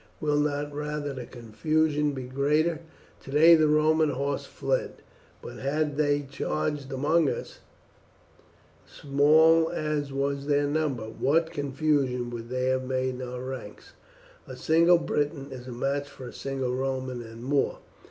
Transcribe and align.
Will 0.19 0.39
not 0.39 0.73
rather 0.73 1.13
the 1.13 1.27
confusion 1.27 2.13
be 2.13 2.23
greater? 2.23 2.79
Today 3.21 3.53
the 3.53 3.67
Roman 3.67 4.09
horse 4.09 4.47
fled; 4.47 4.95
but 5.43 5.57
had 5.57 5.95
they 5.95 6.23
charged 6.23 6.91
among 6.91 7.29
us, 7.29 7.59
small 8.87 9.69
as 9.69 10.11
was 10.11 10.47
their 10.47 10.65
number, 10.65 11.03
what 11.03 11.51
confusion 11.51 12.31
would 12.31 12.49
they 12.49 12.65
have 12.65 12.83
made 12.83 13.09
in 13.09 13.21
our 13.21 13.43
ranks! 13.43 13.93
A 14.47 14.55
single 14.57 14.97
Briton 14.97 15.51
is 15.51 15.67
a 15.67 15.71
match 15.71 16.09
for 16.09 16.25
a 16.25 16.33
single 16.33 16.73
Roman, 16.73 17.21
and 17.21 17.43
more. 17.43 17.77